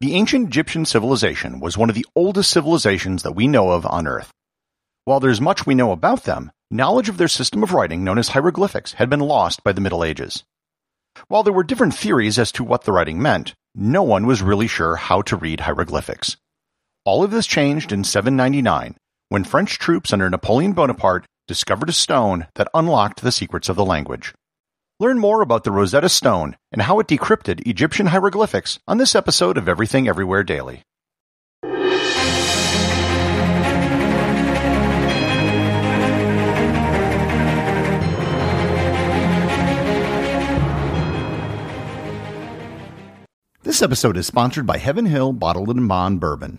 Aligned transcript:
The 0.00 0.14
ancient 0.14 0.46
Egyptian 0.46 0.84
civilization 0.84 1.58
was 1.58 1.76
one 1.76 1.88
of 1.88 1.96
the 1.96 2.06
oldest 2.14 2.52
civilizations 2.52 3.24
that 3.24 3.34
we 3.34 3.48
know 3.48 3.72
of 3.72 3.84
on 3.84 4.06
Earth. 4.06 4.30
While 5.06 5.18
there's 5.18 5.40
much 5.40 5.66
we 5.66 5.74
know 5.74 5.90
about 5.90 6.22
them, 6.22 6.52
knowledge 6.70 7.08
of 7.08 7.16
their 7.16 7.26
system 7.26 7.64
of 7.64 7.72
writing 7.72 8.04
known 8.04 8.16
as 8.16 8.28
hieroglyphics 8.28 8.92
had 8.92 9.10
been 9.10 9.18
lost 9.18 9.64
by 9.64 9.72
the 9.72 9.80
Middle 9.80 10.04
Ages. 10.04 10.44
While 11.26 11.42
there 11.42 11.52
were 11.52 11.64
different 11.64 11.96
theories 11.96 12.38
as 12.38 12.52
to 12.52 12.62
what 12.62 12.84
the 12.84 12.92
writing 12.92 13.20
meant, 13.20 13.54
no 13.74 14.04
one 14.04 14.24
was 14.24 14.40
really 14.40 14.68
sure 14.68 14.94
how 14.94 15.20
to 15.22 15.36
read 15.36 15.62
hieroglyphics. 15.62 16.36
All 17.04 17.24
of 17.24 17.32
this 17.32 17.48
changed 17.48 17.90
in 17.90 18.04
799 18.04 18.94
when 19.30 19.42
French 19.42 19.80
troops 19.80 20.12
under 20.12 20.30
Napoleon 20.30 20.74
Bonaparte 20.74 21.26
discovered 21.48 21.88
a 21.88 21.92
stone 21.92 22.46
that 22.54 22.70
unlocked 22.72 23.22
the 23.22 23.32
secrets 23.32 23.68
of 23.68 23.74
the 23.74 23.84
language. 23.84 24.32
Learn 25.00 25.20
more 25.20 25.42
about 25.42 25.62
the 25.62 25.70
Rosetta 25.70 26.08
Stone 26.08 26.56
and 26.72 26.82
how 26.82 26.98
it 26.98 27.06
decrypted 27.06 27.64
Egyptian 27.64 28.06
hieroglyphics 28.06 28.80
on 28.88 28.98
this 28.98 29.14
episode 29.14 29.56
of 29.56 29.68
Everything 29.68 30.08
Everywhere 30.08 30.42
Daily. 30.42 30.82
This 43.62 43.80
episode 43.82 44.16
is 44.16 44.26
sponsored 44.26 44.66
by 44.66 44.78
Heaven 44.78 45.06
Hill 45.06 45.32
Bottled 45.32 45.70
in 45.70 45.86
Bond 45.86 46.18
Bourbon. 46.18 46.58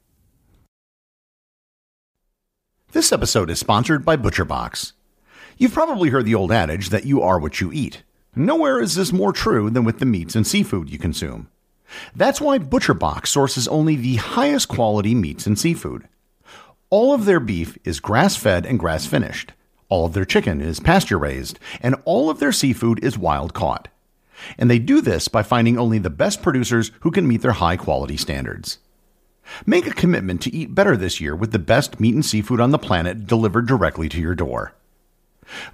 This 2.93 3.13
episode 3.13 3.49
is 3.49 3.57
sponsored 3.57 4.03
by 4.03 4.17
ButcherBox. 4.17 4.91
You've 5.57 5.73
probably 5.73 6.09
heard 6.09 6.25
the 6.25 6.35
old 6.35 6.51
adage 6.51 6.89
that 6.89 7.05
you 7.05 7.21
are 7.21 7.39
what 7.39 7.61
you 7.61 7.71
eat. 7.71 8.03
Nowhere 8.35 8.81
is 8.81 8.95
this 8.95 9.13
more 9.13 9.31
true 9.31 9.69
than 9.69 9.85
with 9.85 9.99
the 9.99 10.05
meats 10.05 10.35
and 10.35 10.45
seafood 10.45 10.89
you 10.89 10.99
consume. 10.99 11.49
That's 12.13 12.41
why 12.41 12.59
ButcherBox 12.59 13.27
sources 13.27 13.65
only 13.69 13.95
the 13.95 14.17
highest 14.17 14.67
quality 14.67 15.15
meats 15.15 15.47
and 15.47 15.57
seafood. 15.57 16.05
All 16.89 17.13
of 17.13 17.23
their 17.23 17.39
beef 17.39 17.77
is 17.85 18.01
grass 18.01 18.35
fed 18.35 18.65
and 18.65 18.77
grass 18.77 19.05
finished. 19.05 19.53
All 19.87 20.05
of 20.05 20.11
their 20.11 20.25
chicken 20.25 20.59
is 20.59 20.81
pasture 20.81 21.17
raised, 21.17 21.59
and 21.79 21.95
all 22.03 22.29
of 22.29 22.39
their 22.39 22.51
seafood 22.51 23.01
is 23.01 23.17
wild 23.17 23.53
caught. 23.53 23.87
And 24.57 24.69
they 24.69 24.79
do 24.79 24.99
this 24.99 25.29
by 25.29 25.43
finding 25.43 25.77
only 25.79 25.99
the 25.99 26.09
best 26.09 26.41
producers 26.41 26.91
who 26.99 27.11
can 27.11 27.25
meet 27.25 27.41
their 27.41 27.53
high 27.53 27.77
quality 27.77 28.17
standards. 28.17 28.79
Make 29.65 29.87
a 29.87 29.93
commitment 29.93 30.41
to 30.41 30.53
eat 30.53 30.75
better 30.75 30.95
this 30.95 31.19
year 31.19 31.35
with 31.35 31.51
the 31.51 31.59
best 31.59 31.99
meat 31.99 32.13
and 32.13 32.25
seafood 32.25 32.59
on 32.59 32.71
the 32.71 32.79
planet 32.79 33.27
delivered 33.27 33.67
directly 33.67 34.09
to 34.09 34.19
your 34.19 34.35
door. 34.35 34.73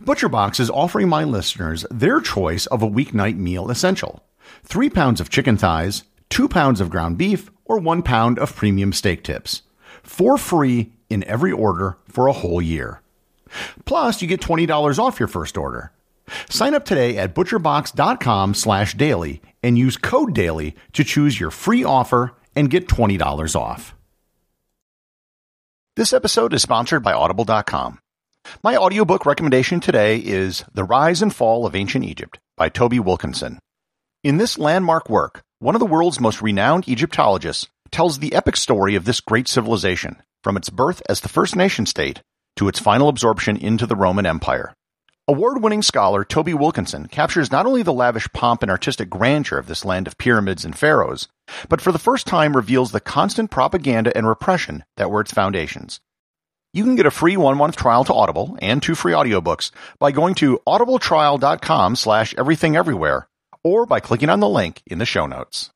ButcherBox 0.03 0.59
is 0.59 0.69
offering 0.69 1.09
my 1.09 1.23
listeners 1.23 1.85
their 1.91 2.19
choice 2.19 2.65
of 2.67 2.81
a 2.81 2.89
weeknight 2.89 3.37
meal 3.37 3.69
essential 3.69 4.23
three 4.63 4.89
pounds 4.89 5.19
of 5.19 5.29
chicken 5.29 5.57
thighs, 5.57 6.03
two 6.29 6.47
pounds 6.47 6.81
of 6.81 6.89
ground 6.89 7.17
beef, 7.17 7.51
or 7.65 7.77
one 7.77 8.01
pound 8.01 8.39
of 8.39 8.55
premium 8.55 8.93
steak 8.93 9.23
tips. 9.23 9.61
For 10.03 10.37
free 10.37 10.93
in 11.09 11.23
every 11.25 11.51
order 11.51 11.97
for 12.07 12.27
a 12.27 12.33
whole 12.33 12.61
year. 12.61 13.01
Plus, 13.85 14.21
you 14.21 14.27
get 14.27 14.41
$20 14.41 14.99
off 14.99 15.19
your 15.19 15.27
first 15.27 15.57
order. 15.57 15.91
Sign 16.49 16.73
up 16.73 16.85
today 16.85 17.17
at 17.17 17.33
butcherbox.com 17.33 18.53
slash 18.53 18.93
daily 18.95 19.41
and 19.63 19.77
use 19.77 19.97
code 19.97 20.33
daily 20.33 20.75
to 20.93 21.03
choose 21.03 21.39
your 21.39 21.51
free 21.51 21.83
offer 21.83 22.33
and 22.57 22.71
get 22.71 22.87
$20 22.87 23.55
off. 23.55 23.93
This 25.95 26.11
episode 26.11 26.53
is 26.53 26.63
sponsored 26.63 27.03
by 27.03 27.13
Audible.com. 27.13 27.99
My 28.63 28.75
audiobook 28.75 29.27
recommendation 29.27 29.79
today 29.79 30.17
is 30.17 30.63
The 30.73 30.83
Rise 30.83 31.21
and 31.21 31.33
Fall 31.33 31.67
of 31.67 31.75
Ancient 31.75 32.03
Egypt 32.03 32.39
by 32.55 32.69
Toby 32.69 32.99
Wilkinson. 32.99 33.59
In 34.23 34.37
this 34.37 34.57
landmark 34.57 35.07
work, 35.07 35.41
one 35.59 35.75
of 35.75 35.79
the 35.79 35.85
world's 35.85 36.19
most 36.19 36.41
renowned 36.41 36.89
Egyptologists 36.89 37.67
tells 37.91 38.17
the 38.17 38.33
epic 38.33 38.57
story 38.57 38.95
of 38.95 39.05
this 39.05 39.21
great 39.21 39.47
civilization, 39.47 40.15
from 40.43 40.57
its 40.57 40.71
birth 40.71 41.03
as 41.07 41.21
the 41.21 41.29
first 41.29 41.55
nation 41.55 41.85
state 41.85 42.21
to 42.55 42.67
its 42.67 42.79
final 42.79 43.07
absorption 43.07 43.55
into 43.55 43.85
the 43.85 43.95
Roman 43.95 44.25
Empire. 44.25 44.73
Award 45.29 45.61
winning 45.61 45.81
scholar 45.81 46.23
Toby 46.23 46.53
Wilkinson 46.53 47.09
captures 47.09 47.51
not 47.51 47.65
only 47.65 47.83
the 47.83 47.91
lavish 47.91 48.31
pomp 48.31 48.61
and 48.61 48.71
artistic 48.71 49.09
grandeur 49.09 49.57
of 49.57 49.67
this 49.67 49.83
land 49.83 50.07
of 50.07 50.17
pyramids 50.17 50.63
and 50.63 50.73
pharaohs, 50.73 51.27
but 51.67 51.81
for 51.81 51.91
the 51.91 51.99
first 51.99 52.25
time 52.25 52.55
reveals 52.55 52.93
the 52.93 53.01
constant 53.01 53.51
propaganda 53.51 54.15
and 54.15 54.25
repression 54.25 54.85
that 54.95 55.11
were 55.11 55.19
its 55.19 55.33
foundations. 55.33 55.99
You 56.71 56.85
can 56.85 56.95
get 56.95 57.05
a 57.05 57.11
free 57.11 57.35
one-month 57.35 57.75
trial 57.75 58.05
to 58.05 58.13
Audible 58.13 58.57
and 58.61 58.81
two 58.81 58.95
free 58.95 59.11
audiobooks 59.11 59.71
by 59.99 60.13
going 60.13 60.33
to 60.35 60.61
audibletrial.com 60.65 61.97
slash 61.97 62.33
everythingeverywhere 62.35 63.23
or 63.65 63.85
by 63.85 63.99
clicking 63.99 64.29
on 64.29 64.39
the 64.39 64.47
link 64.47 64.81
in 64.87 64.97
the 64.97 65.05
show 65.05 65.25
notes. 65.25 65.71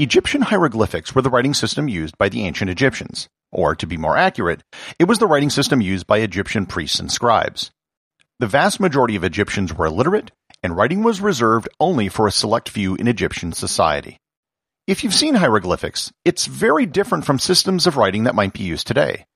Egyptian 0.00 0.42
hieroglyphics 0.42 1.14
were 1.14 1.22
the 1.22 1.30
writing 1.30 1.54
system 1.54 1.86
used 1.88 2.18
by 2.18 2.28
the 2.28 2.44
ancient 2.44 2.68
Egyptians. 2.68 3.28
Or, 3.52 3.76
to 3.76 3.86
be 3.86 3.96
more 3.96 4.16
accurate, 4.16 4.64
it 4.98 5.04
was 5.04 5.20
the 5.20 5.28
writing 5.28 5.50
system 5.50 5.80
used 5.80 6.08
by 6.08 6.18
Egyptian 6.18 6.66
priests 6.66 6.98
and 6.98 7.12
scribes. 7.12 7.70
The 8.40 8.48
vast 8.48 8.80
majority 8.80 9.14
of 9.14 9.22
Egyptians 9.22 9.72
were 9.72 9.86
illiterate, 9.86 10.32
and 10.64 10.76
writing 10.76 11.04
was 11.04 11.20
reserved 11.20 11.68
only 11.78 12.08
for 12.08 12.26
a 12.26 12.32
select 12.32 12.68
few 12.68 12.96
in 12.96 13.06
Egyptian 13.06 13.52
society. 13.52 14.18
If 14.88 15.04
you've 15.04 15.14
seen 15.14 15.36
hieroglyphics, 15.36 16.12
it's 16.24 16.46
very 16.46 16.86
different 16.86 17.24
from 17.24 17.38
systems 17.38 17.86
of 17.86 17.96
writing 17.96 18.24
that 18.24 18.34
might 18.34 18.52
be 18.52 18.64
used 18.64 18.88
today. 18.88 19.26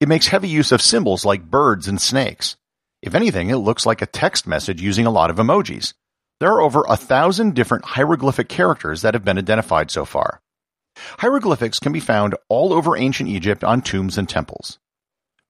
It 0.00 0.08
makes 0.08 0.26
heavy 0.26 0.48
use 0.48 0.72
of 0.72 0.82
symbols 0.82 1.24
like 1.24 1.48
birds 1.48 1.86
and 1.86 2.00
snakes. 2.00 2.56
If 3.00 3.14
anything, 3.14 3.50
it 3.50 3.56
looks 3.56 3.86
like 3.86 4.02
a 4.02 4.06
text 4.06 4.48
message 4.48 4.82
using 4.82 5.06
a 5.06 5.10
lot 5.12 5.30
of 5.30 5.36
emojis. 5.36 5.94
There 6.40 6.52
are 6.52 6.62
over 6.62 6.84
a 6.88 6.96
thousand 6.96 7.54
different 7.54 7.84
hieroglyphic 7.84 8.48
characters 8.48 9.02
that 9.02 9.12
have 9.12 9.24
been 9.24 9.36
identified 9.36 9.90
so 9.90 10.06
far. 10.06 10.40
Hieroglyphics 11.18 11.78
can 11.78 11.92
be 11.92 12.00
found 12.00 12.34
all 12.48 12.72
over 12.72 12.96
ancient 12.96 13.28
Egypt 13.28 13.62
on 13.62 13.82
tombs 13.82 14.16
and 14.16 14.26
temples. 14.26 14.78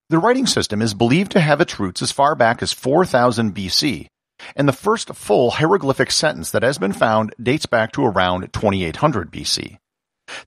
The 0.08 0.18
writing 0.18 0.46
system 0.46 0.82
is 0.82 0.92
believed 0.92 1.30
to 1.32 1.40
have 1.40 1.60
its 1.60 1.78
roots 1.78 2.02
as 2.02 2.10
far 2.10 2.34
back 2.34 2.60
as 2.60 2.72
4000 2.72 3.54
BC, 3.54 4.08
and 4.56 4.66
the 4.66 4.72
first 4.72 5.14
full 5.14 5.52
hieroglyphic 5.52 6.10
sentence 6.10 6.50
that 6.50 6.64
has 6.64 6.78
been 6.78 6.92
found 6.92 7.34
dates 7.40 7.66
back 7.66 7.92
to 7.92 8.04
around 8.04 8.52
2800 8.52 9.30
BC. 9.30 9.78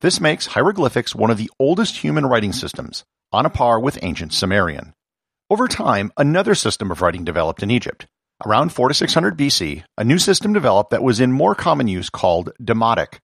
This 0.02 0.20
makes 0.20 0.48
hieroglyphics 0.48 1.16
one 1.16 1.32
of 1.32 1.38
the 1.38 1.52
oldest 1.58 1.98
human 1.98 2.26
writing 2.26 2.52
systems, 2.52 3.06
on 3.32 3.46
a 3.46 3.50
par 3.50 3.80
with 3.80 4.00
ancient 4.02 4.34
Sumerian. 4.34 4.94
Over 5.50 5.70
time, 5.70 6.12
another 6.18 6.56
system 6.56 6.92
of 6.92 7.02
writing 7.02 7.24
developed 7.24 7.64
in 7.64 7.72
Egypt. 7.72 8.08
Around 8.46 8.74
4 8.74 8.90
to 8.90 8.94
600 8.94 9.38
BC, 9.38 9.84
a 9.98 10.04
new 10.04 10.18
system 10.18 10.54
developed 10.54 10.92
that 10.92 11.04
was 11.04 11.20
in 11.20 11.32
more 11.32 11.56
common 11.56 11.88
use 11.88 12.10
called 12.10 12.52
Demotic. 12.62 13.20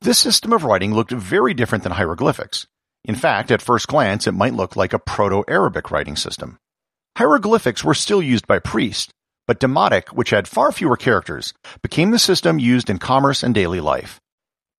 This 0.00 0.18
system 0.18 0.52
of 0.52 0.64
writing 0.64 0.92
looked 0.92 1.12
very 1.12 1.54
different 1.54 1.84
than 1.84 1.92
hieroglyphics. 1.92 2.66
In 3.04 3.14
fact, 3.14 3.50
at 3.50 3.62
first 3.62 3.86
glance, 3.86 4.26
it 4.26 4.32
might 4.32 4.54
look 4.54 4.76
like 4.76 4.92
a 4.92 4.98
Proto-Arabic 4.98 5.90
writing 5.90 6.16
system. 6.16 6.58
Hieroglyphics 7.16 7.84
were 7.84 7.94
still 7.94 8.22
used 8.22 8.46
by 8.46 8.58
priests, 8.58 9.12
but 9.46 9.60
Demotic, 9.60 10.08
which 10.08 10.30
had 10.30 10.48
far 10.48 10.72
fewer 10.72 10.96
characters, 10.96 11.54
became 11.82 12.10
the 12.10 12.18
system 12.18 12.58
used 12.58 12.90
in 12.90 12.98
commerce 12.98 13.42
and 13.42 13.54
daily 13.54 13.80
life. 13.80 14.20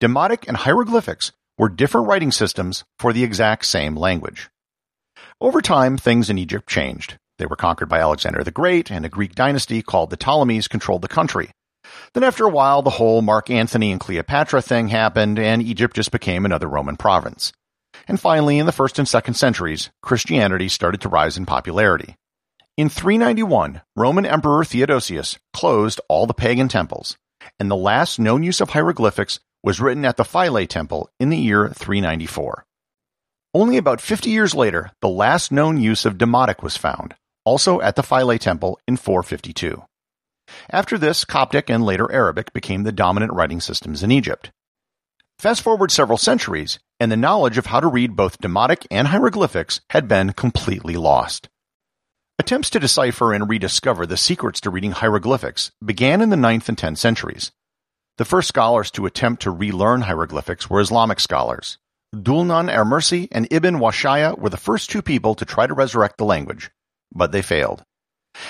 Demotic 0.00 0.46
and 0.48 0.56
hieroglyphics 0.56 1.32
were 1.58 1.68
different 1.68 2.08
writing 2.08 2.30
systems 2.30 2.84
for 2.98 3.12
the 3.12 3.24
exact 3.24 3.64
same 3.64 3.96
language. 3.96 4.50
Over 5.40 5.60
time, 5.60 5.96
things 5.96 6.30
in 6.30 6.38
Egypt 6.38 6.68
changed. 6.68 7.18
They 7.42 7.46
were 7.46 7.56
conquered 7.56 7.88
by 7.88 7.98
Alexander 7.98 8.44
the 8.44 8.52
Great, 8.52 8.88
and 8.88 9.04
a 9.04 9.08
Greek 9.08 9.34
dynasty 9.34 9.82
called 9.82 10.10
the 10.10 10.16
Ptolemies 10.16 10.68
controlled 10.68 11.02
the 11.02 11.08
country. 11.08 11.50
Then 12.14 12.22
after 12.22 12.44
a 12.44 12.48
while, 12.48 12.82
the 12.82 12.90
whole 12.90 13.20
Mark 13.20 13.50
Antony 13.50 13.90
and 13.90 13.98
Cleopatra 13.98 14.62
thing 14.62 14.86
happened, 14.86 15.40
and 15.40 15.60
Egypt 15.60 15.96
just 15.96 16.12
became 16.12 16.44
another 16.44 16.68
Roman 16.68 16.96
province. 16.96 17.52
And 18.06 18.20
finally, 18.20 18.60
in 18.60 18.66
the 18.66 18.70
first 18.70 19.00
and 19.00 19.08
second 19.08 19.34
centuries, 19.34 19.90
Christianity 20.02 20.68
started 20.68 21.00
to 21.00 21.08
rise 21.08 21.36
in 21.36 21.44
popularity. 21.44 22.14
In 22.76 22.88
391, 22.88 23.80
Roman 23.96 24.24
Emperor 24.24 24.62
Theodosius 24.64 25.36
closed 25.52 26.00
all 26.08 26.28
the 26.28 26.34
pagan 26.34 26.68
temples, 26.68 27.16
and 27.58 27.68
the 27.68 27.74
last 27.74 28.20
known 28.20 28.44
use 28.44 28.60
of 28.60 28.70
hieroglyphics 28.70 29.40
was 29.64 29.80
written 29.80 30.04
at 30.04 30.16
the 30.16 30.24
Philae 30.24 30.66
Temple 30.66 31.10
in 31.18 31.30
the 31.30 31.38
year 31.38 31.70
394. 31.70 32.64
Only 33.52 33.78
about 33.78 34.00
50 34.00 34.30
years 34.30 34.54
later, 34.54 34.92
the 35.00 35.08
last 35.08 35.50
known 35.50 35.76
use 35.76 36.06
of 36.06 36.16
Demotic 36.16 36.62
was 36.62 36.76
found, 36.76 37.16
also 37.44 37.80
at 37.80 37.96
the 37.96 38.02
Philae 38.02 38.38
Temple 38.38 38.78
in 38.86 38.96
452. 38.96 39.82
After 40.70 40.98
this, 40.98 41.24
Coptic 41.24 41.70
and 41.70 41.84
later 41.84 42.10
Arabic 42.12 42.52
became 42.52 42.82
the 42.82 42.92
dominant 42.92 43.32
writing 43.32 43.60
systems 43.60 44.02
in 44.02 44.10
Egypt. 44.10 44.50
Fast 45.38 45.62
forward 45.62 45.90
several 45.90 46.18
centuries, 46.18 46.78
and 47.00 47.10
the 47.10 47.16
knowledge 47.16 47.58
of 47.58 47.66
how 47.66 47.80
to 47.80 47.88
read 47.88 48.14
both 48.14 48.40
Demotic 48.40 48.86
and 48.90 49.08
hieroglyphics 49.08 49.80
had 49.90 50.06
been 50.06 50.32
completely 50.32 50.96
lost. 50.96 51.48
Attempts 52.38 52.70
to 52.70 52.80
decipher 52.80 53.32
and 53.32 53.48
rediscover 53.48 54.06
the 54.06 54.16
secrets 54.16 54.60
to 54.60 54.70
reading 54.70 54.92
hieroglyphics 54.92 55.70
began 55.84 56.20
in 56.20 56.30
the 56.30 56.36
9th 56.36 56.68
and 56.68 56.78
10th 56.78 56.98
centuries. 56.98 57.52
The 58.18 58.24
first 58.24 58.48
scholars 58.48 58.90
to 58.92 59.06
attempt 59.06 59.42
to 59.42 59.50
relearn 59.50 60.02
hieroglyphics 60.02 60.68
were 60.68 60.80
Islamic 60.80 61.18
scholars. 61.18 61.78
Dhul-Nun 62.14 62.68
Ermersi 62.68 63.28
and 63.32 63.48
Ibn 63.50 63.76
Wahshiyya 63.76 64.38
were 64.38 64.50
the 64.50 64.56
first 64.56 64.90
two 64.90 65.02
people 65.02 65.34
to 65.34 65.44
try 65.44 65.66
to 65.66 65.74
resurrect 65.74 66.18
the 66.18 66.24
language, 66.24 66.70
but 67.14 67.32
they 67.32 67.42
failed. 67.42 67.82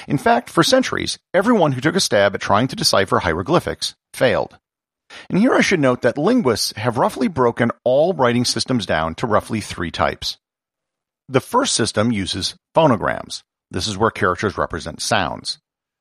In 0.06 0.19
fact, 0.19 0.49
for 0.49 0.62
centuries, 0.62 1.19
everyone 1.35 1.73
who 1.73 1.81
took 1.81 1.97
a 1.97 2.00
stab 2.00 2.35
at 2.35 2.41
trying 2.41 2.69
to 2.69 2.76
decipher 2.76 3.20
hieroglyphics 3.20 3.94
failed. 4.14 4.59
And 5.29 5.38
here 5.38 5.55
I 5.55 5.61
should 5.61 5.81
note 5.81 6.03
that 6.03 6.17
linguists 6.17 6.73
have 6.76 6.99
roughly 6.99 7.29
broken 7.29 7.70
all 7.85 8.14
writing 8.14 8.44
systems 8.44 8.87
down 8.87 9.14
to 9.17 9.26
roughly 9.26 9.61
three 9.61 9.91
types. 9.91 10.38
The 11.29 11.41
first 11.41 11.75
system 11.75 12.12
uses 12.12 12.55
phonograms. 12.75 13.43
This 13.70 13.87
is 13.87 13.97
where 13.99 14.11
characters 14.11 14.59
represent 14.59 15.00
sounds. 15.00 15.58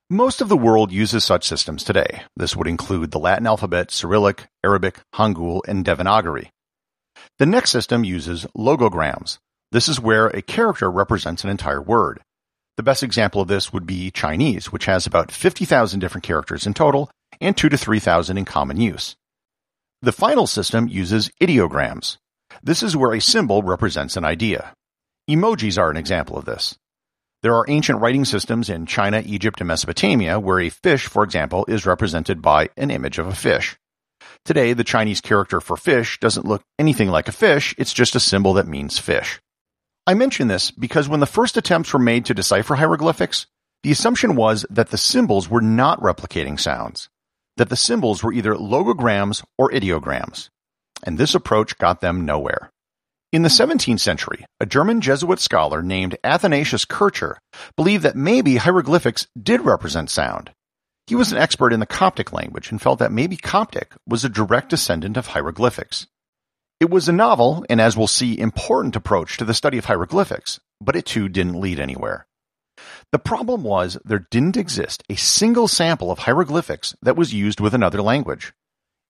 Most 0.09 0.41
of 0.41 0.49
the 0.49 0.57
world 0.57 0.91
uses 0.91 1.23
such 1.23 1.47
systems 1.47 1.83
today. 1.83 2.23
This 2.35 2.55
would 2.55 2.67
include 2.67 3.11
the 3.11 3.19
Latin 3.19 3.47
alphabet, 3.47 3.91
Cyrillic, 3.91 4.47
Arabic, 4.63 4.99
Hangul, 5.15 5.61
and 5.67 5.85
Devanagari. 5.85 6.49
The 7.39 7.45
next 7.45 7.71
system 7.71 8.03
uses 8.03 8.45
logograms. 8.57 9.37
This 9.71 9.87
is 9.87 10.01
where 10.01 10.27
a 10.27 10.41
character 10.41 10.91
represents 10.91 11.45
an 11.45 11.49
entire 11.49 11.81
word. 11.81 12.19
The 12.77 12.83
best 12.83 13.03
example 13.03 13.41
of 13.41 13.47
this 13.47 13.73
would 13.73 13.85
be 13.85 14.12
Chinese, 14.12 14.71
which 14.71 14.85
has 14.85 15.06
about 15.06 15.31
50,000 15.31 16.00
different 16.00 16.23
characters 16.23 16.65
in 16.65 16.73
total 16.73 17.12
and 17.39 17.56
2 17.56 17.69
to 17.69 17.77
3,000 17.77 18.38
in 18.38 18.45
common 18.45 18.79
use. 18.79 19.15
The 20.01 20.12
final 20.12 20.47
system 20.47 20.88
uses 20.88 21.29
ideograms. 21.41 22.18
This 22.63 22.81
is 22.81 22.97
where 22.97 23.13
a 23.13 23.21
symbol 23.21 23.62
represents 23.62 24.18
an 24.18 24.25
idea. 24.25 24.73
Emojis 25.29 25.77
are 25.77 25.91
an 25.91 25.97
example 25.97 26.38
of 26.38 26.45
this. 26.45 26.77
There 27.44 27.56
are 27.56 27.65
ancient 27.68 28.00
writing 28.00 28.25
systems 28.25 28.69
in 28.69 28.85
China, 28.85 29.21
Egypt, 29.25 29.62
and 29.62 29.67
Mesopotamia 29.67 30.39
where 30.39 30.59
a 30.59 30.69
fish, 30.69 31.07
for 31.07 31.24
example, 31.24 31.65
is 31.67 31.85
represented 31.85 32.41
by 32.41 32.69
an 32.77 32.91
image 32.91 33.19
of 33.19 33.27
a 33.27 33.35
fish. 33.35 33.75
Today, 34.45 34.74
the 34.74 34.83
Chinese 34.83 35.21
character 35.21 35.59
for 35.59 35.77
fish 35.77 36.19
doesn't 36.19 36.45
look 36.45 36.63
anything 36.79 37.09
like 37.09 37.27
a 37.27 37.31
fish, 37.31 37.75
it's 37.77 37.94
just 37.94 38.15
a 38.15 38.19
symbol 38.19 38.53
that 38.53 38.67
means 38.67 38.97
fish. 38.97 39.39
I 40.07 40.15
mention 40.15 40.48
this 40.48 40.71
because 40.71 41.07
when 41.07 41.19
the 41.19 41.27
first 41.27 41.57
attempts 41.57 41.94
were 41.94 42.00
made 42.00 42.25
to 42.25 42.33
decipher 42.33 42.75
hieroglyphics, 42.75 43.45
the 43.83 43.92
assumption 43.92 44.36
was 44.36 44.65
that 44.69 44.89
the 44.89 44.98
symbols 44.98 45.48
were 45.48 45.62
not 45.62 46.01
replicating 46.01 46.59
sounds, 46.59 47.09
that 47.57 47.69
the 47.69 47.75
symbols 47.75 48.24
were 48.24 48.33
either 48.33 48.56
logograms 48.56 49.44
or 49.59 49.69
ideograms. 49.69 50.50
And 51.03 51.18
this 51.18 51.36
approach 51.36 51.77
got 51.77 52.01
them 52.01 52.25
nowhere. 52.25 52.71
In 53.31 53.44
the 53.44 53.50
17th 53.50 54.00
century, 54.00 54.44
a 54.59 54.65
German 54.65 55.01
Jesuit 55.01 55.39
scholar 55.39 55.83
named 55.83 56.18
Athanasius 56.24 56.83
Kircher 56.83 57.38
believed 57.75 58.03
that 58.03 58.15
maybe 58.15 58.57
hieroglyphics 58.57 59.27
did 59.42 59.62
represent 59.62 60.09
sound. 60.09 60.51
He 61.07 61.15
was 61.15 61.31
an 61.31 61.38
expert 61.38 61.74
in 61.74 61.80
the 61.80 61.86
Coptic 61.86 62.33
language 62.33 62.71
and 62.71 62.81
felt 62.81 63.00
that 63.00 63.12
maybe 63.12 63.38
Coptic 63.38 63.94
was 64.07 64.25
a 64.25 64.30
direct 64.30 64.69
descendant 64.69 65.15
of 65.15 65.27
hieroglyphics. 65.27 66.07
It 66.81 66.89
was 66.89 67.07
a 67.07 67.13
novel, 67.13 67.63
and 67.69 67.79
as 67.79 67.95
we'll 67.95 68.07
see, 68.07 68.39
important 68.39 68.95
approach 68.95 69.37
to 69.37 69.45
the 69.45 69.53
study 69.53 69.77
of 69.77 69.85
hieroglyphics, 69.85 70.59
but 70.81 70.95
it 70.95 71.05
too 71.05 71.29
didn't 71.29 71.61
lead 71.61 71.79
anywhere. 71.79 72.25
The 73.11 73.19
problem 73.19 73.61
was 73.61 73.99
there 74.03 74.25
didn't 74.31 74.57
exist 74.57 75.03
a 75.07 75.15
single 75.15 75.67
sample 75.67 76.09
of 76.09 76.17
hieroglyphics 76.17 76.95
that 77.03 77.15
was 77.15 77.35
used 77.35 77.59
with 77.59 77.75
another 77.75 78.01
language. 78.01 78.51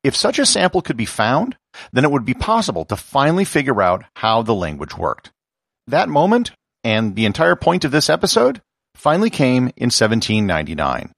If 0.03 0.18
such 0.18 0.38
a 0.38 0.45
sample 0.45 0.81
could 0.81 0.97
be 0.97 1.06
found, 1.06 1.56
then 1.94 2.03
it 2.03 2.12
would 2.12 2.25
be 2.25 2.33
possible 2.33 2.83
to 2.83 2.97
finally 2.97 3.45
figure 3.45 3.81
out 3.81 4.03
how 4.18 4.41
the 4.41 4.53
language 4.53 4.97
worked. 4.97 5.31
That 5.88 6.09
moment, 6.09 6.51
and 6.83 7.15
the 7.15 7.25
entire 7.25 7.56
point 7.56 7.85
of 7.85 7.91
this 7.91 8.09
episode, 8.09 8.62
finally 8.95 9.29
came 9.29 9.71
in 9.77 9.91
1799. 9.91 11.13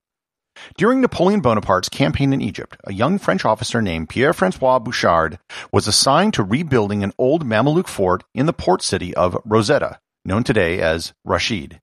During 0.77 1.01
Napoleon 1.01 1.41
Bonaparte's 1.41 1.89
campaign 1.89 2.33
in 2.33 2.41
Egypt, 2.41 2.77
a 2.83 2.93
young 2.93 3.17
French 3.17 3.45
officer 3.45 3.81
named 3.81 4.09
Pierre-Francois 4.09 4.79
Bouchard 4.79 5.39
was 5.71 5.87
assigned 5.87 6.33
to 6.35 6.43
rebuilding 6.43 7.03
an 7.03 7.13
old 7.17 7.45
Mameluke 7.45 7.87
fort 7.87 8.23
in 8.33 8.45
the 8.45 8.53
port 8.53 8.81
city 8.81 9.13
of 9.15 9.37
Rosetta, 9.45 9.99
known 10.25 10.43
today 10.43 10.79
as 10.79 11.13
Rashid. 11.25 11.79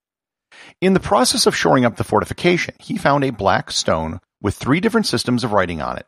In 0.81 0.94
the 0.94 1.00
process 1.00 1.47
of 1.47 1.56
shoring 1.56 1.85
up 1.85 1.97
the 1.97 2.05
fortification, 2.05 2.75
he 2.81 2.97
found 2.97 3.25
a 3.25 3.31
black 3.31 3.71
stone 3.71 4.21
with 4.43 4.56
three 4.56 4.81
different 4.81 5.06
systems 5.06 5.44
of 5.44 5.53
writing 5.53 5.81
on 5.81 5.97
it. 5.97 6.06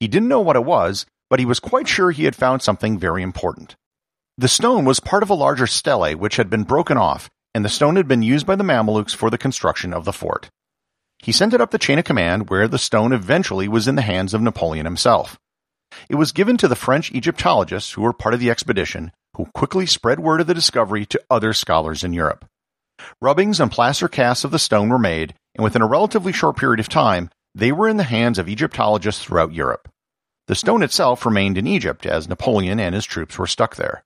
He 0.00 0.08
didn't 0.08 0.28
know 0.28 0.40
what 0.40 0.56
it 0.56 0.64
was, 0.64 1.06
but 1.28 1.40
he 1.40 1.46
was 1.46 1.60
quite 1.60 1.88
sure 1.88 2.10
he 2.10 2.24
had 2.24 2.36
found 2.36 2.62
something 2.62 2.98
very 2.98 3.22
important. 3.22 3.76
The 4.38 4.48
stone 4.48 4.84
was 4.84 5.00
part 5.00 5.22
of 5.22 5.30
a 5.30 5.34
larger 5.34 5.66
stele 5.66 6.14
which 6.14 6.36
had 6.36 6.50
been 6.50 6.64
broken 6.64 6.96
off, 6.96 7.30
and 7.54 7.64
the 7.64 7.70
stone 7.70 7.96
had 7.96 8.06
been 8.06 8.22
used 8.22 8.46
by 8.46 8.54
the 8.54 8.64
Mamelukes 8.64 9.14
for 9.14 9.30
the 9.30 9.38
construction 9.38 9.92
of 9.92 10.04
the 10.04 10.12
fort. 10.12 10.50
He 11.22 11.32
sent 11.32 11.54
it 11.54 11.60
up 11.60 11.70
the 11.70 11.78
chain 11.78 11.98
of 11.98 12.04
command 12.04 12.50
where 12.50 12.68
the 12.68 12.78
stone 12.78 13.12
eventually 13.12 13.68
was 13.68 13.88
in 13.88 13.94
the 13.94 14.02
hands 14.02 14.34
of 14.34 14.42
Napoleon 14.42 14.84
himself. 14.84 15.38
It 16.08 16.16
was 16.16 16.32
given 16.32 16.56
to 16.58 16.68
the 16.68 16.76
French 16.76 17.12
Egyptologists 17.12 17.92
who 17.92 18.02
were 18.02 18.12
part 18.12 18.34
of 18.34 18.40
the 18.40 18.50
expedition, 18.50 19.12
who 19.36 19.46
quickly 19.46 19.86
spread 19.86 20.20
word 20.20 20.40
of 20.40 20.46
the 20.46 20.54
discovery 20.54 21.06
to 21.06 21.22
other 21.30 21.52
scholars 21.52 22.04
in 22.04 22.12
Europe. 22.12 22.44
Rubbings 23.20 23.60
and 23.60 23.70
plaster 23.70 24.08
casts 24.08 24.44
of 24.44 24.50
the 24.50 24.58
stone 24.58 24.88
were 24.88 24.98
made, 24.98 25.34
and 25.54 25.64
within 25.64 25.82
a 25.82 25.86
relatively 25.86 26.32
short 26.32 26.56
period 26.56 26.80
of 26.80 26.88
time, 26.88 27.30
they 27.54 27.72
were 27.72 27.88
in 27.88 27.96
the 27.96 28.04
hands 28.04 28.38
of 28.38 28.48
Egyptologists 28.48 29.24
throughout 29.24 29.52
Europe. 29.52 29.88
The 30.46 30.54
stone 30.54 30.82
itself 30.82 31.26
remained 31.26 31.58
in 31.58 31.66
Egypt 31.66 32.06
as 32.06 32.28
Napoleon 32.28 32.78
and 32.78 32.94
his 32.94 33.04
troops 33.04 33.38
were 33.38 33.46
stuck 33.46 33.76
there. 33.76 34.04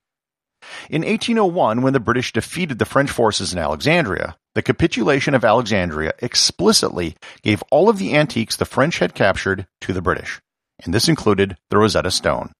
In 0.88 1.02
1801, 1.02 1.82
when 1.82 1.92
the 1.92 2.00
British 2.00 2.32
defeated 2.32 2.78
the 2.78 2.84
French 2.84 3.10
forces 3.10 3.52
in 3.52 3.58
Alexandria, 3.58 4.36
the 4.54 4.62
capitulation 4.62 5.34
of 5.34 5.44
Alexandria 5.44 6.12
explicitly 6.18 7.16
gave 7.42 7.62
all 7.70 7.88
of 7.88 7.98
the 7.98 8.16
antiques 8.16 8.56
the 8.56 8.64
French 8.64 8.98
had 8.98 9.14
captured 9.14 9.66
to 9.80 9.92
the 9.92 10.02
British, 10.02 10.40
and 10.84 10.92
this 10.92 11.08
included 11.08 11.56
the 11.70 11.78
Rosetta 11.78 12.10
Stone. 12.10 12.52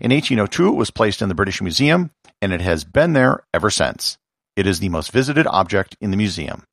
In 0.00 0.10
1802, 0.10 0.68
it 0.68 0.76
was 0.76 0.90
placed 0.90 1.22
in 1.22 1.28
the 1.28 1.34
British 1.34 1.60
Museum, 1.62 2.10
and 2.42 2.52
it 2.52 2.60
has 2.60 2.84
been 2.84 3.12
there 3.12 3.44
ever 3.54 3.70
since. 3.70 4.18
It 4.56 4.66
is 4.66 4.80
the 4.80 4.88
most 4.88 5.12
visited 5.12 5.46
object 5.46 5.96
in 6.00 6.10
the 6.10 6.16
museum. 6.16 6.64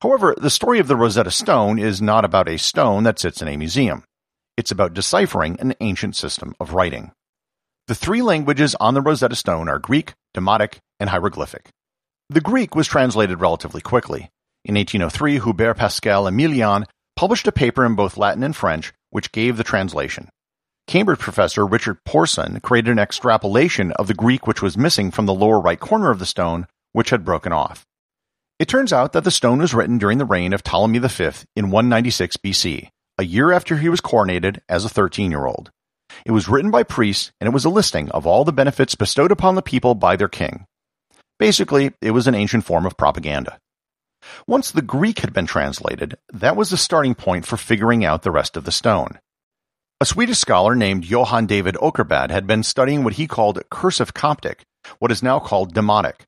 However, 0.00 0.34
the 0.36 0.50
story 0.50 0.78
of 0.78 0.88
the 0.88 0.96
Rosetta 0.96 1.30
Stone 1.30 1.78
is 1.78 2.00
not 2.00 2.24
about 2.24 2.48
a 2.48 2.58
stone 2.58 3.04
that 3.04 3.18
sits 3.18 3.42
in 3.42 3.48
a 3.48 3.56
museum. 3.56 4.04
It's 4.56 4.70
about 4.70 4.94
deciphering 4.94 5.60
an 5.60 5.74
ancient 5.80 6.16
system 6.16 6.54
of 6.60 6.72
writing. 6.72 7.12
The 7.86 7.94
three 7.94 8.22
languages 8.22 8.74
on 8.76 8.94
the 8.94 9.02
Rosetta 9.02 9.36
Stone 9.36 9.68
are 9.68 9.78
Greek, 9.78 10.14
Demotic, 10.34 10.78
and 10.98 11.10
Hieroglyphic. 11.10 11.70
The 12.30 12.40
Greek 12.40 12.74
was 12.74 12.86
translated 12.86 13.40
relatively 13.40 13.82
quickly. 13.82 14.30
In 14.64 14.76
1803, 14.76 15.40
Hubert 15.40 15.74
Pascal 15.74 16.24
Ameilhon 16.24 16.86
published 17.16 17.46
a 17.46 17.52
paper 17.52 17.84
in 17.84 17.94
both 17.96 18.16
Latin 18.16 18.42
and 18.42 18.56
French 18.56 18.92
which 19.10 19.30
gave 19.30 19.56
the 19.56 19.64
translation. 19.64 20.30
Cambridge 20.86 21.18
professor 21.18 21.66
Richard 21.66 22.02
Porson 22.04 22.60
created 22.60 22.90
an 22.90 22.98
extrapolation 22.98 23.92
of 23.92 24.06
the 24.06 24.14
Greek 24.14 24.46
which 24.46 24.62
was 24.62 24.76
missing 24.76 25.10
from 25.10 25.26
the 25.26 25.34
lower 25.34 25.60
right 25.60 25.78
corner 25.78 26.10
of 26.10 26.18
the 26.18 26.26
stone, 26.26 26.66
which 26.92 27.10
had 27.10 27.24
broken 27.24 27.52
off. 27.52 27.84
It 28.58 28.68
turns 28.68 28.92
out 28.92 29.12
that 29.12 29.24
the 29.24 29.30
stone 29.30 29.58
was 29.58 29.74
written 29.74 29.98
during 29.98 30.16
the 30.16 30.24
reign 30.24 30.54
of 30.54 30.62
Ptolemy 30.62 31.00
V 31.00 31.30
in 31.54 31.70
196 31.70 32.38
BC, 32.38 32.88
a 33.18 33.24
year 33.24 33.52
after 33.52 33.76
he 33.76 33.90
was 33.90 34.00
coronated 34.00 34.60
as 34.68 34.84
a 34.86 34.88
13 34.88 35.30
year 35.30 35.44
old. 35.44 35.70
It 36.24 36.32
was 36.32 36.48
written 36.48 36.70
by 36.70 36.84
priests 36.84 37.32
and 37.38 37.48
it 37.48 37.54
was 37.54 37.66
a 37.66 37.70
listing 37.70 38.10
of 38.12 38.26
all 38.26 38.44
the 38.44 38.52
benefits 38.52 38.94
bestowed 38.94 39.30
upon 39.30 39.56
the 39.56 39.62
people 39.62 39.94
by 39.94 40.16
their 40.16 40.28
king. 40.28 40.64
Basically, 41.44 41.92
it 42.00 42.12
was 42.12 42.26
an 42.26 42.34
ancient 42.34 42.64
form 42.64 42.86
of 42.86 42.96
propaganda. 42.96 43.58
Once 44.46 44.70
the 44.70 44.80
Greek 44.80 45.18
had 45.18 45.34
been 45.34 45.44
translated, 45.44 46.16
that 46.32 46.56
was 46.56 46.70
the 46.70 46.78
starting 46.78 47.14
point 47.14 47.44
for 47.44 47.58
figuring 47.58 48.02
out 48.02 48.22
the 48.22 48.30
rest 48.30 48.56
of 48.56 48.64
the 48.64 48.72
stone. 48.72 49.18
A 50.00 50.06
Swedish 50.06 50.38
scholar 50.38 50.74
named 50.74 51.04
Johann 51.04 51.44
David 51.44 51.74
Åkerblad 51.74 52.30
had 52.30 52.46
been 52.46 52.62
studying 52.62 53.04
what 53.04 53.14
he 53.20 53.26
called 53.26 53.62
cursive 53.70 54.14
Coptic, 54.14 54.62
what 55.00 55.12
is 55.12 55.22
now 55.22 55.38
called 55.38 55.74
Demotic, 55.74 56.24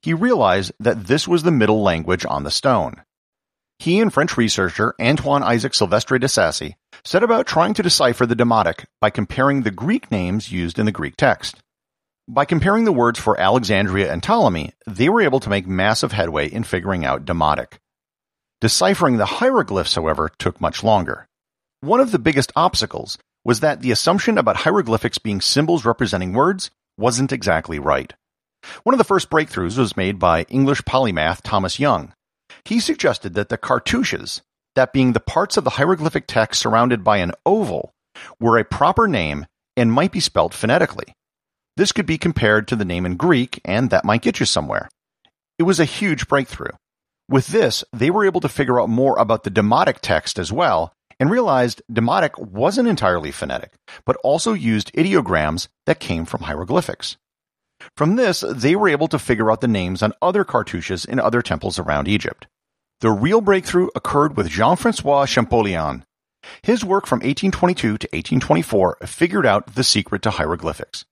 he 0.00 0.14
realized 0.14 0.70
that 0.78 1.06
this 1.06 1.26
was 1.26 1.42
the 1.42 1.50
middle 1.50 1.82
language 1.82 2.24
on 2.24 2.44
the 2.44 2.50
stone. 2.52 3.02
he 3.80 3.98
and 3.98 4.14
French 4.14 4.36
researcher 4.36 4.94
Antoine 5.00 5.42
Isaac 5.42 5.74
Silvestre 5.74 6.20
de 6.20 6.28
Sacy 6.28 6.74
set 7.04 7.24
about 7.24 7.48
trying 7.48 7.74
to 7.74 7.82
decipher 7.82 8.26
the 8.26 8.36
Demotic 8.36 8.84
by 9.00 9.10
comparing 9.10 9.62
the 9.62 9.72
Greek 9.72 10.08
names 10.12 10.52
used 10.52 10.78
in 10.78 10.86
the 10.86 10.92
Greek 10.92 11.16
text. 11.16 11.56
By 12.28 12.44
comparing 12.44 12.84
the 12.84 12.92
words 12.92 13.18
for 13.18 13.38
Alexandria 13.38 14.12
and 14.12 14.22
Ptolemy, 14.22 14.72
they 14.86 15.08
were 15.08 15.22
able 15.22 15.40
to 15.40 15.50
make 15.50 15.66
massive 15.66 16.12
headway 16.12 16.48
in 16.48 16.62
figuring 16.62 17.04
out 17.04 17.24
Demotic. 17.24 17.78
Deciphering 18.60 19.16
the 19.16 19.26
hieroglyphs, 19.26 19.96
however, 19.96 20.30
took 20.38 20.60
much 20.60 20.84
longer. 20.84 21.26
One 21.80 21.98
of 21.98 22.12
the 22.12 22.20
biggest 22.20 22.52
obstacles 22.54 23.18
was 23.44 23.58
that 23.58 23.80
the 23.80 23.90
assumption 23.90 24.38
about 24.38 24.58
hieroglyphics 24.58 25.18
being 25.18 25.40
symbols 25.40 25.84
representing 25.84 26.32
words 26.32 26.70
wasn't 26.96 27.32
exactly 27.32 27.80
right. 27.80 28.14
One 28.84 28.94
of 28.94 28.98
the 28.98 29.04
first 29.04 29.28
breakthroughs 29.28 29.76
was 29.76 29.96
made 29.96 30.20
by 30.20 30.42
English 30.44 30.82
polymath 30.82 31.42
Thomas 31.42 31.80
Young. 31.80 32.14
He 32.64 32.78
suggested 32.78 33.34
that 33.34 33.48
the 33.48 33.58
cartouches, 33.58 34.42
that 34.76 34.92
being 34.92 35.12
the 35.12 35.18
parts 35.18 35.56
of 35.56 35.64
the 35.64 35.70
hieroglyphic 35.70 36.28
text 36.28 36.60
surrounded 36.60 37.02
by 37.02 37.16
an 37.16 37.32
oval, 37.44 37.90
were 38.38 38.58
a 38.58 38.64
proper 38.64 39.08
name 39.08 39.46
and 39.76 39.92
might 39.92 40.12
be 40.12 40.20
spelled 40.20 40.54
phonetically. 40.54 41.14
This 41.76 41.92
could 41.92 42.06
be 42.06 42.18
compared 42.18 42.68
to 42.68 42.76
the 42.76 42.84
name 42.84 43.06
in 43.06 43.16
Greek, 43.16 43.60
and 43.64 43.90
that 43.90 44.04
might 44.04 44.22
get 44.22 44.40
you 44.40 44.46
somewhere. 44.46 44.90
It 45.58 45.62
was 45.62 45.80
a 45.80 45.84
huge 45.84 46.28
breakthrough. 46.28 46.72
With 47.28 47.48
this, 47.48 47.84
they 47.92 48.10
were 48.10 48.26
able 48.26 48.40
to 48.40 48.48
figure 48.48 48.80
out 48.80 48.90
more 48.90 49.18
about 49.18 49.44
the 49.44 49.50
Demotic 49.50 50.00
text 50.00 50.38
as 50.38 50.52
well, 50.52 50.92
and 51.18 51.30
realized 51.30 51.82
Demotic 51.90 52.38
wasn't 52.38 52.88
entirely 52.88 53.30
phonetic, 53.30 53.72
but 54.04 54.16
also 54.24 54.52
used 54.52 54.92
ideograms 54.94 55.68
that 55.86 56.00
came 56.00 56.24
from 56.24 56.42
hieroglyphics. 56.42 57.16
From 57.96 58.16
this, 58.16 58.44
they 58.48 58.76
were 58.76 58.88
able 58.88 59.08
to 59.08 59.18
figure 59.18 59.50
out 59.50 59.60
the 59.60 59.68
names 59.68 60.02
on 60.02 60.12
other 60.20 60.44
cartouches 60.44 61.04
in 61.04 61.18
other 61.18 61.42
temples 61.42 61.78
around 61.78 62.06
Egypt. 62.06 62.46
The 63.00 63.10
real 63.10 63.40
breakthrough 63.40 63.88
occurred 63.94 64.36
with 64.36 64.48
Jean-Francois 64.48 65.26
Champollion. 65.26 66.04
His 66.62 66.84
work 66.84 67.06
from 67.06 67.18
1822 67.18 67.98
to 67.98 68.08
1824 68.12 68.98
figured 69.06 69.46
out 69.46 69.74
the 69.74 69.84
secret 69.84 70.22
to 70.22 70.30
hieroglyphics. 70.30 71.04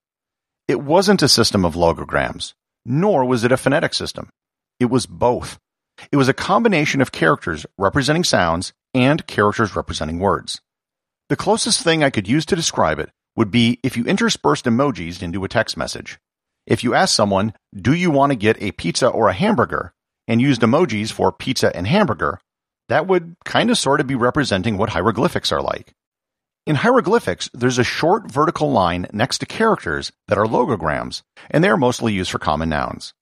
It 0.71 0.83
wasn't 0.83 1.23
a 1.23 1.29
system 1.29 1.65
of 1.65 1.75
logograms, 1.75 2.55
nor 2.87 3.25
was 3.25 3.43
it 3.43 3.51
a 3.51 3.57
phonetic 3.57 3.93
system. 3.93 4.31
It 4.79 4.85
was 4.85 5.05
both. 5.05 5.59
It 6.13 6.17
was 6.17 6.29
a 6.29 6.33
combination 6.33 7.01
of 7.01 7.11
characters 7.11 7.67
representing 7.77 8.23
sounds 8.23 8.73
and 8.95 9.27
characters 9.27 9.75
representing 9.75 10.21
words. 10.21 10.61
The 11.29 11.35
closest 11.35 11.83
thing 11.83 12.05
I 12.05 12.11
could 12.11 12.29
use 12.29 12.47
to 12.47 12.55
describe 12.55 13.01
it 13.01 13.11
would 13.35 13.51
be 13.51 13.81
if 13.83 13.97
you 13.97 14.05
interspersed 14.05 14.67
emojis 14.67 15.25
into 15.25 15.43
a 15.43 15.49
text 15.49 15.77
message. 15.77 16.21
If 16.69 16.85
you 16.85 16.95
asked 16.95 17.17
someone, 17.17 17.53
do 17.75 17.93
you 17.93 18.13
want 18.13 18.31
to 18.31 18.37
get 18.37 18.63
a 18.63 18.71
pizza 18.71 19.09
or 19.09 19.29
a 19.29 19.33
hamburger, 19.33 19.93
and 20.29 20.41
used 20.41 20.63
emojis 20.63 21.11
for 21.11 21.33
pizza 21.33 21.75
and 21.75 21.89
hamburger, 21.89 22.39
that 22.89 23.09
would 23.09 23.35
kind 23.45 23.71
of 23.71 23.77
sort 23.77 24.01
of 24.01 24.07
be 24.07 24.15
representing 24.15 24.79
what 24.79 24.91
hieroglyphics 24.91 25.51
are 25.51 25.63
like. 25.63 25.95
In 26.67 26.77
hieroglyphics, 26.77 27.49
there's 27.55 27.79
a 27.79 27.85
short 27.85 28.31
vertical 28.31 28.71
line 28.71 29.07
next 29.13 29.39
to 29.39 29.47
characters 29.47 30.13
that 30.29 30.39
are 30.39 30.47
logograms, 30.47 31.23
and 31.51 31.65
they 31.65 31.69
are 31.69 31.77
mostly 31.77 32.13
used 32.13 32.31
for 32.31 32.39
common 32.39 32.69
nouns. 32.69 33.15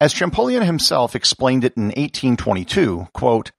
As 0.00 0.12
Champollion 0.12 0.62
himself 0.62 1.16
explained 1.16 1.64
it 1.64 1.76
in 1.76 1.86
1822, 1.86 3.08
quote, 3.14 3.50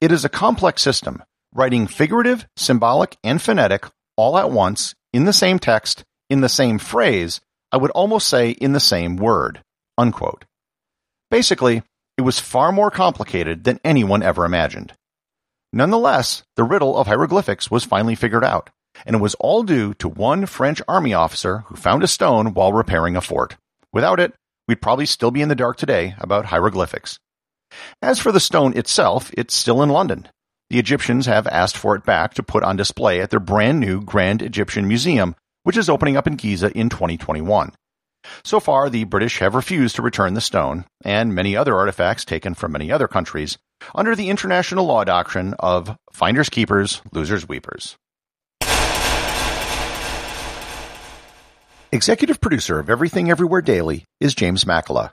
It 0.00 0.10
is 0.10 0.24
a 0.24 0.30
complex 0.30 0.80
system, 0.80 1.22
writing 1.54 1.86
figurative, 1.86 2.46
symbolic, 2.56 3.16
and 3.22 3.40
phonetic 3.42 3.86
all 4.16 4.38
at 4.38 4.50
once, 4.50 4.94
in 5.12 5.26
the 5.26 5.32
same 5.32 5.58
text, 5.58 6.04
in 6.28 6.40
the 6.40 6.48
same 6.48 6.78
phrase, 6.78 7.40
I 7.70 7.76
would 7.76 7.90
almost 7.92 8.28
say 8.28 8.50
in 8.50 8.72
the 8.72 8.80
same 8.80 9.16
word. 9.16 9.62
Unquote. 9.96 10.44
Basically, 11.30 11.82
it 12.16 12.22
was 12.22 12.40
far 12.40 12.72
more 12.72 12.90
complicated 12.90 13.64
than 13.64 13.80
anyone 13.84 14.22
ever 14.22 14.44
imagined. 14.44 14.94
Nonetheless, 15.72 16.42
the 16.56 16.64
riddle 16.64 16.96
of 16.96 17.06
hieroglyphics 17.06 17.70
was 17.70 17.84
finally 17.84 18.14
figured 18.14 18.44
out, 18.44 18.70
and 19.06 19.16
it 19.16 19.20
was 19.20 19.34
all 19.36 19.62
due 19.62 19.94
to 19.94 20.08
one 20.08 20.46
French 20.46 20.82
army 20.88 21.14
officer 21.14 21.58
who 21.66 21.76
found 21.76 22.02
a 22.02 22.08
stone 22.08 22.54
while 22.54 22.72
repairing 22.72 23.16
a 23.16 23.20
fort. 23.20 23.56
Without 23.92 24.20
it, 24.20 24.34
we'd 24.66 24.82
probably 24.82 25.06
still 25.06 25.30
be 25.30 25.42
in 25.42 25.48
the 25.48 25.54
dark 25.54 25.76
today 25.76 26.14
about 26.18 26.46
hieroglyphics. 26.46 27.18
As 28.02 28.18
for 28.18 28.32
the 28.32 28.40
stone 28.40 28.76
itself, 28.76 29.30
it's 29.36 29.54
still 29.54 29.82
in 29.82 29.88
London. 29.88 30.28
The 30.70 30.78
Egyptians 30.78 31.26
have 31.26 31.46
asked 31.46 31.76
for 31.76 31.94
it 31.96 32.04
back 32.04 32.34
to 32.34 32.42
put 32.42 32.62
on 32.62 32.76
display 32.76 33.20
at 33.20 33.30
their 33.30 33.40
brand 33.40 33.80
new 33.80 34.02
Grand 34.02 34.42
Egyptian 34.42 34.86
Museum, 34.86 35.34
which 35.62 35.76
is 35.76 35.88
opening 35.88 36.16
up 36.16 36.26
in 36.26 36.36
Giza 36.36 36.70
in 36.76 36.88
2021. 36.88 37.72
So 38.44 38.60
far, 38.60 38.90
the 38.90 39.04
British 39.04 39.38
have 39.38 39.54
refused 39.54 39.96
to 39.96 40.02
return 40.02 40.34
the 40.34 40.40
stone 40.40 40.84
and 41.04 41.34
many 41.34 41.56
other 41.56 41.76
artifacts 41.76 42.24
taken 42.24 42.54
from 42.54 42.72
many 42.72 42.92
other 42.92 43.08
countries 43.08 43.56
under 43.94 44.14
the 44.14 44.28
international 44.28 44.86
law 44.86 45.04
doctrine 45.04 45.54
of 45.58 45.96
finders 46.12 46.48
keepers, 46.48 47.00
losers 47.12 47.48
weepers. 47.48 47.96
Executive 51.90 52.38
producer 52.38 52.78
of 52.78 52.90
Everything 52.90 53.30
Everywhere 53.30 53.62
Daily 53.62 54.04
is 54.20 54.34
James 54.34 54.64
Makala. 54.64 55.12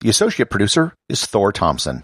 The 0.00 0.08
associate 0.08 0.50
producer 0.50 0.92
is 1.08 1.24
Thor 1.24 1.52
Thompson. 1.52 2.02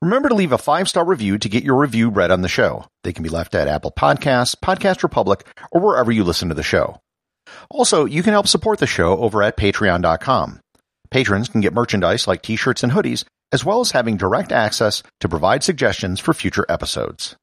Remember 0.00 0.30
to 0.30 0.34
leave 0.34 0.52
a 0.52 0.56
five 0.56 0.88
star 0.88 1.04
review 1.04 1.36
to 1.36 1.48
get 1.50 1.62
your 1.62 1.76
review 1.76 2.08
read 2.08 2.30
on 2.30 2.40
the 2.40 2.48
show. 2.48 2.86
They 3.02 3.12
can 3.12 3.22
be 3.22 3.28
left 3.28 3.54
at 3.54 3.68
Apple 3.68 3.92
Podcasts, 3.92 4.56
Podcast 4.56 5.02
Republic, 5.02 5.46
or 5.70 5.82
wherever 5.82 6.10
you 6.10 6.24
listen 6.24 6.48
to 6.48 6.54
the 6.54 6.62
show. 6.62 7.00
Also, 7.70 8.06
you 8.06 8.22
can 8.22 8.32
help 8.32 8.48
support 8.48 8.78
the 8.78 8.86
show 8.86 9.18
over 9.18 9.42
at 9.42 9.58
patreon.com. 9.58 10.60
Patrons 11.10 11.50
can 11.50 11.60
get 11.60 11.74
merchandise 11.74 12.26
like 12.26 12.40
t-shirts 12.40 12.82
and 12.82 12.92
hoodies, 12.92 13.26
as 13.52 13.62
well 13.62 13.80
as 13.80 13.90
having 13.90 14.16
direct 14.16 14.52
access 14.52 15.02
to 15.20 15.28
provide 15.28 15.62
suggestions 15.62 16.18
for 16.18 16.32
future 16.32 16.64
episodes. 16.70 17.36